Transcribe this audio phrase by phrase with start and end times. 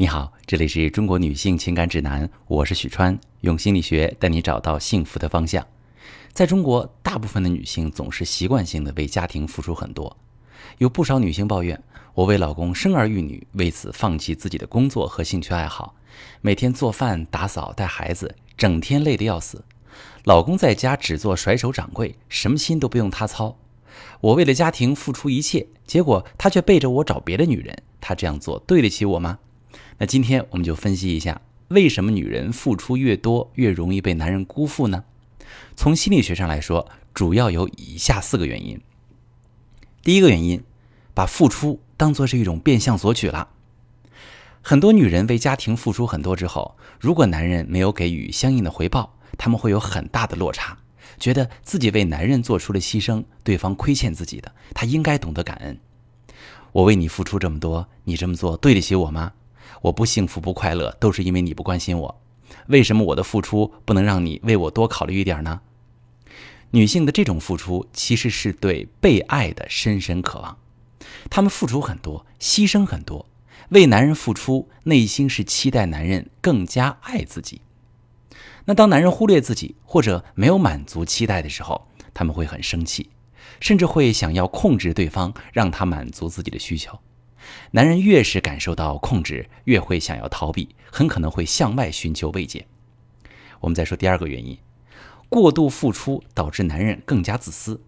[0.00, 5.62] 你好，这里是中国女性情感指南，我是许川，用心理学带你找到幸福的方向。
[6.32, 10.16] 在中国，大部分的女性总是习惯性的为家庭付出很多，
[10.78, 11.78] 有不少女性抱怨：
[12.14, 15.94] 我为老公生儿育女，为此放弃自己的工作和兴趣爱好，
[16.40, 19.62] 每天做饭、打扫、带孩子，整天累得要死。
[20.24, 23.54] 老公在家只做甩手掌柜，什么心都不用他操。
[24.22, 29.38] 我为了家庭付出一切，结果他却背着我找别的女人，他这样做对得起我吗？
[30.00, 35.04] 那今天我们就分析一下，为什么女人付出越多越容易被男人辜负呢？
[35.76, 38.80] 从心理学上来说，主要有以下四个原因。
[40.02, 40.64] 第一个原因，
[41.12, 43.50] 把付出当做是一种变相索取了。
[44.62, 50.78] 很多女人为家庭付出很多之后，如果男人没有给予相应的回报，他们会有很大的落差，
[51.18, 55.78] 觉得自己为男人做出了牺牲，对方亏欠自己的，他应该懂得感恩。
[56.72, 59.34] 我为你付出这么多，你这么做对得起我吗？
[59.82, 62.20] 我不幸福不快乐，都是因为你不关心我。
[62.66, 65.60] 为什么我的付出不能让你为我多考虑一点呢？
[66.72, 70.56] 女性的这种付出其实是对被爱的深深渴望。
[71.28, 73.26] 她们付出很多，牺牲很多，
[73.70, 77.60] 为男人付出，内心是期待男人更加爱自己。
[78.66, 83.10] 那当男人忽略自己或者没有满足期待的时候，他们会很生气，
[83.58, 86.96] 甚至会想要控制对方，让他满足自己的需求。
[87.72, 92.66] 男人越是感受到控制，越会想要逃避，很可能会向外寻求慰藉。
[93.60, 94.58] 我们再说第二个原因，
[95.28, 97.80] 过度付出导致男人更加自私。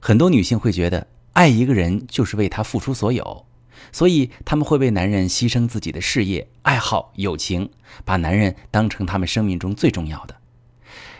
[0.00, 3.46] 很多女性会觉得爱一个人就是为他付出所有，
[3.90, 7.70] 所以他们会为男人牺牲自己的事业、爱好、友情，
[8.04, 10.36] 把男人当成他们生命中最重要的。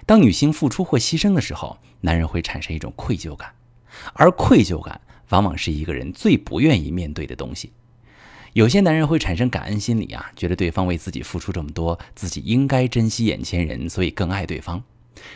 [0.05, 3.55] 当女性付出或牺牲的时候，男人会产生一种愧疚感，
[4.15, 5.01] 而愧疚感。
[5.33, 7.73] 往往是一个人最不愿意面对的东西。
[8.53, 14.83] 有些男人会产生感恩心理啊，觉得对方为自己付出这么多，自己应该珍惜眼前人，所以更爱对方。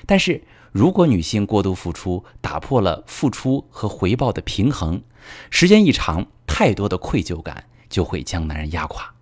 [0.05, 5.01] 但是如果女性过度付出，打破了付出和回报的平衡，
[5.49, 9.15] 时间一长，太多的愧疚感就会将男人压垮。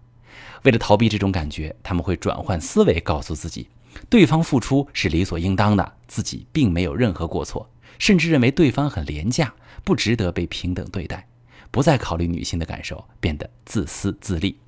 [0.65, 3.69] 为了逃避这种感觉，他们会转换思维，告诉自己，
[4.11, 7.71] 对方付出是理所应当的，自己并没有任何过错。
[7.99, 11.29] 甚至认为对方很廉价，不值得被平等对待，
[11.71, 14.59] 不再考虑女性的感受，变得自私自利。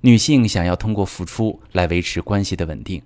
[0.00, 3.02] 女性想要通过付出来维持关系的稳定，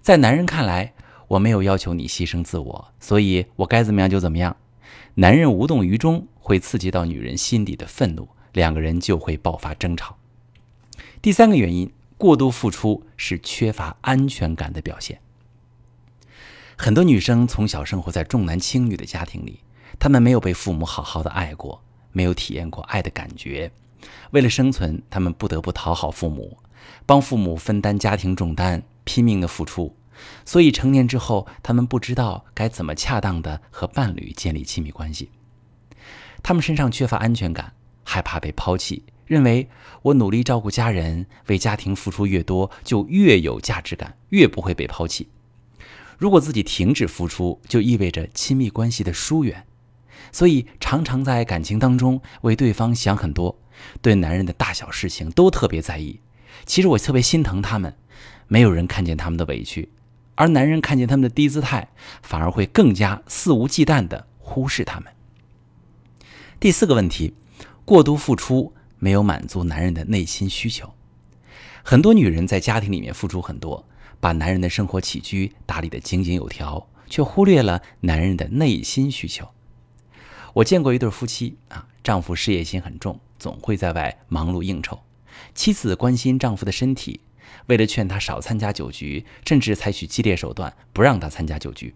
[0.00, 0.94] 在男人看来，
[1.28, 4.56] 我没有要求你牺牲自我，所以我该怎么样就怎么样。
[5.14, 10.16] 男人无动于衷，会刺激到女人心底的愤怒，两个人就会爆发争吵。
[11.20, 15.20] 第三个原因，过度付出是缺乏安全感的表现。
[16.76, 19.60] 很多女生从小生活在重男轻女的家庭里，
[19.98, 23.70] 她们没有被父母好好的爱过，没有体验过爱的感觉。
[24.32, 26.58] 为了生存，她们不得不讨好父母，
[27.06, 29.94] 帮父母分担家庭重担，拼命的付出。
[30.44, 35.30] 所以成年之后，她们不知道该怎么恰当的和伴侣建立亲密关系。
[36.42, 39.68] 她们身上缺乏安全感，害怕被抛弃，认为
[40.02, 45.28] 我努力照顾家人，为家庭付出越多，就越有价值感，越不会被抛弃。
[46.22, 49.66] 如果自己停止付出，就意味着亲密关系的疏远，
[50.30, 53.58] 所以常常在感情当中为对方想很多，
[54.00, 56.20] 对男人的大小事情都特别在意。
[56.64, 57.96] 其实我特别心疼他们，
[58.46, 59.88] 没有人看见他们的委屈，
[60.36, 61.88] 而男人看见他们的低姿态，
[62.22, 65.12] 反而会更加肆无忌惮地忽视他们。
[66.60, 67.34] 第四个问题，
[67.84, 70.94] 过度付出没有满足男人的内心需求，
[71.82, 73.84] 很多女人在家庭里面付出很多。
[74.22, 79.48] 把男人的生活起居打理得井井有条，却忽略了男人的内心需求。
[80.52, 85.00] 我见过一对夫妻啊，丈夫事业心很重，总会在外忙碌应酬，
[85.56, 87.20] 妻子关心丈夫的身体，
[87.66, 91.92] 为了劝他少参加酒局，甚至采取激烈手段不让他参加酒局。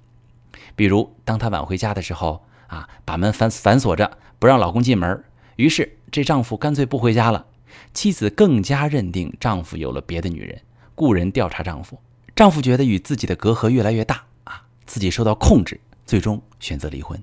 [0.74, 5.22] 比如，当他晚回家的时候啊，把门反反锁着，不让老公进门。
[5.54, 7.46] 于是，这丈夫干脆不回家了。
[7.94, 10.60] 妻子更加认定丈夫有了别的女人，
[10.96, 12.00] 雇人调查丈夫。
[12.36, 17.18] 丈夫觉得与自己的隔阂越来越大啊，自己受到控制，最终选择离婚。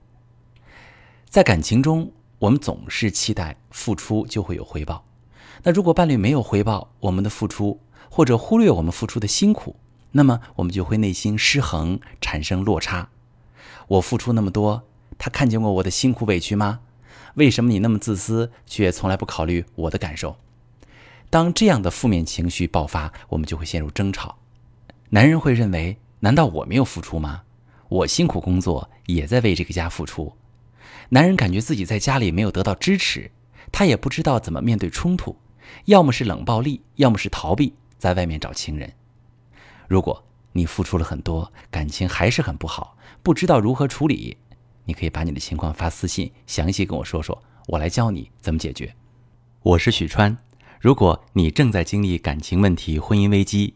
[1.30, 5.06] 在感情中，我们总是期待付出就会有回报，
[5.62, 7.80] 那如果伴侣没有回报我们的付出，
[8.10, 9.75] 或者忽略我们付出的辛苦，
[10.13, 13.09] 那么我们就会内心失衡，产生落差。
[13.88, 14.81] 我付出那么多，
[15.19, 16.80] 他看见过我的辛苦委屈吗？
[17.36, 20.38] 为什么你那么自私，却从来不考虑我的感受？
[21.30, 24.39] 当这样的负面情绪爆发，我们就会陷入争吵。
[25.13, 27.44] 男人会认为：难道我没有付出吗？
[27.88, 30.33] 我辛苦工作，也在为这个家付出。
[31.10, 33.30] 男人感觉自己在家里没有得到支持，
[33.71, 35.38] 他也不知道怎么面对冲突，
[35.86, 38.92] 要么是冷暴力，要么是逃避，在外面找情人。
[39.88, 44.36] 如果你付出了很多，感情还是很不好，不知道如何处理，
[44.86, 48.92] 你可以把你的情况发私信，详细跟我说说，我来教你怎么解决。
[49.62, 50.36] 我是许川，
[50.80, 53.75] 如果你正在经历感情问题、婚姻危机，